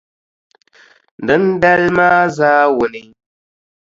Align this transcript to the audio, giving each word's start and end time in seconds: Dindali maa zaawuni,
Dindali 1.27 1.87
maa 1.97 2.23
zaawuni, 2.37 3.01